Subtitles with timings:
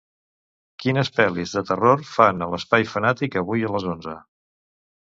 [0.83, 4.21] Quines pel·lis de terror fan a l'Espai Funàtic avui a les onze?